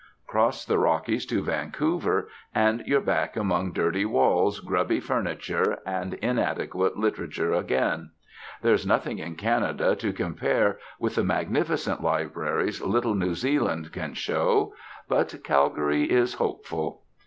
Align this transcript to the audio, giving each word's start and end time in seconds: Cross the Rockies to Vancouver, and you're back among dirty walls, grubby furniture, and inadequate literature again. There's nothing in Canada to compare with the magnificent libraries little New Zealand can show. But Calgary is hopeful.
Cross 0.25 0.65
the 0.65 0.79
Rockies 0.79 1.27
to 1.27 1.43
Vancouver, 1.43 2.27
and 2.55 2.81
you're 2.87 2.99
back 2.99 3.35
among 3.35 3.71
dirty 3.71 4.03
walls, 4.03 4.59
grubby 4.59 4.99
furniture, 4.99 5.77
and 5.85 6.15
inadequate 6.15 6.97
literature 6.97 7.53
again. 7.53 8.09
There's 8.63 8.83
nothing 8.83 9.19
in 9.19 9.35
Canada 9.35 9.95
to 9.97 10.11
compare 10.11 10.79
with 10.97 11.13
the 11.13 11.23
magnificent 11.23 12.01
libraries 12.01 12.81
little 12.81 13.13
New 13.13 13.35
Zealand 13.35 13.91
can 13.91 14.15
show. 14.15 14.73
But 15.07 15.35
Calgary 15.43 16.05
is 16.09 16.33
hopeful. 16.33 17.03